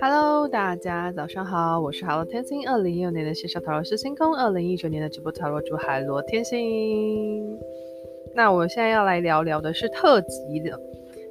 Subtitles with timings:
[0.00, 7.58] Hello，大家早上好，我是海螺天星，二零一六年的线上塔罗师星空，二零一九年的直播塔罗主海螺天星。
[8.34, 10.80] 那我现在要来聊聊的是特辑的。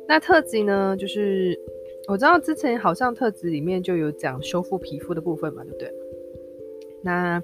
[0.08, 1.58] 那特辑呢，就是
[2.08, 5.94] 我知道之前好像特辑里面就有讲修复皮肤的部分嘛，对不对？
[7.04, 7.42] 那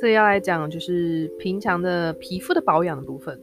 [0.00, 3.40] 这里要来讲就是平常的皮肤的保养的部分。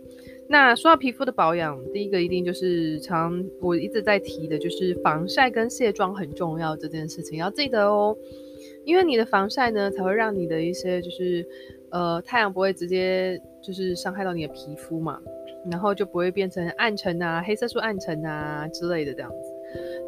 [0.51, 8.17] 那说到皮肤的保养，第一个一定就是常我一直在提的，就是防晒跟卸妆很重要这件事情，要记得哦。
[8.83, 11.45] 因为你的防晒呢，才会让你的一些就是
[11.91, 15.21] 呃太阳不会直接就是伤害到你的皮肤嘛，
[15.69, 19.53] 然后就不会变成暗沉啊、黑色素暗沉啊之类的这样子。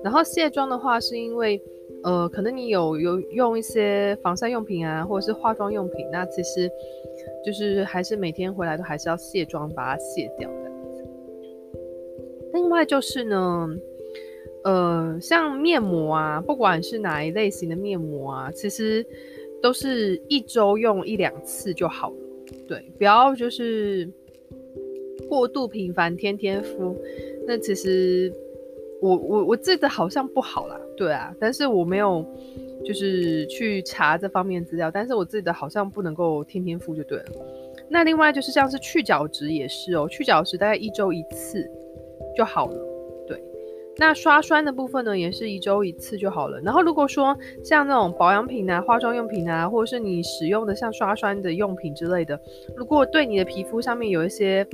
[0.04, 1.62] 然后卸妆的话，是因为
[2.04, 6.70] 呃可能你有有用一些防晒用品啊，或者是化妆用品，那其实。
[7.44, 10.72] 就是还是每天回来都还是要卸妆，把它卸掉的。
[12.54, 13.70] 另外就是呢，
[14.64, 19.06] 呃，像面膜啊，不管是哪一类型的面膜啊，其实
[19.62, 22.16] 都是一周用一两次就好了。
[22.68, 24.08] 对，不要就是
[25.28, 26.96] 过度频繁，天天敷。
[27.48, 28.32] 那其实
[29.02, 32.26] 我我我记得好像不好啦，对啊，但是我没有。
[32.84, 37.26] 就是去查这方面资料，但是我记得好像不能够天天敷就对了。
[37.88, 41.64] 那另外就是像是去角质也是哦，去角质大概一周一次
[42.36, 42.78] 就好了。
[43.28, 43.40] 对，
[43.98, 46.60] 那刷酸的部分呢，也是一周一次就好了。
[46.62, 52.42] 然后如果说像那种保养品啊、化妆用品啊，或者是你使用的像刷酸的用品之类的，
[52.76, 54.68] 如果对你的皮肤上面有一些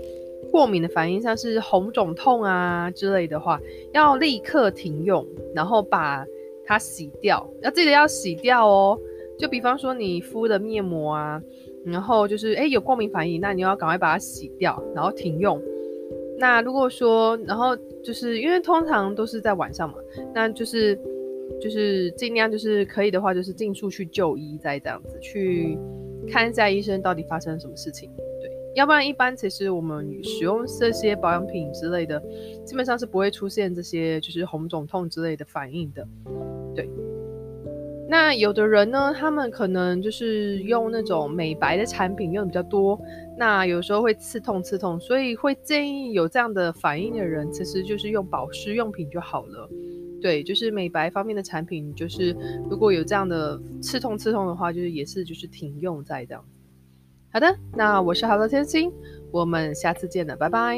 [0.51, 3.59] 过敏的反应，像是红肿痛啊之类的话，
[3.93, 6.25] 要立刻停用，然后把。
[6.69, 8.99] 它洗掉，要记得要洗掉哦。
[9.39, 11.41] 就比方说你敷的面膜啊，
[11.85, 15.61] 然后就是诶有过敏反应，那你要赶快把它洗掉，然后停用。
[16.37, 19.95] 那如果说，然后就是因为通常都是在晚上嘛，
[20.35, 20.93] 那就是
[21.61, 25.79] 就是尽量就是可以的话，就是尽速去就医，再这样子去
[26.27, 28.11] 看一下医生到底发生了什么事情。
[28.77, 32.21] 要不然，一般其实我们使用这些保养品之类的，
[32.63, 36.07] 基本上是不会出现这些就是红肿痛之类的反应的。
[36.75, 36.87] 对，
[38.07, 43.01] 那有的人呢，他们可能就是用那种美白的产品用的比较多，
[43.35, 49.67] 那有时候会刺痛刺痛，所以会建议有这样的反应的人，其实就是用保湿用品就好了。
[50.21, 52.37] 对，就是美白方面的产品，就是
[52.69, 56.45] 如果有这样的刺痛刺痛的话，就是也是就是停用在这样。
[57.33, 58.91] 好的，那我是好的天星，
[59.31, 60.77] 我们下次见了，拜拜。